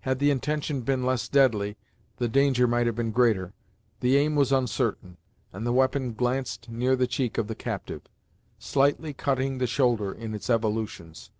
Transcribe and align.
Had 0.00 0.18
the 0.18 0.32
intention 0.32 0.80
been 0.80 1.06
less 1.06 1.28
deadly, 1.28 1.76
the 2.16 2.26
danger 2.26 2.66
might 2.66 2.86
have 2.86 2.96
been 2.96 3.12
greater. 3.12 3.52
The 4.00 4.16
aim 4.16 4.34
was 4.34 4.50
uncertain, 4.50 5.18
and 5.52 5.64
the 5.64 5.72
weapon 5.72 6.14
glanced 6.14 6.68
near 6.68 6.96
the 6.96 7.06
cheek 7.06 7.38
of 7.38 7.46
the 7.46 7.54
captive, 7.54 8.02
slightly 8.58 9.12
cutting 9.12 9.58
the 9.58 9.68
shoulder 9.68 10.10
in 10.12 10.34
its 10.34 10.50
evolutions. 10.50 11.30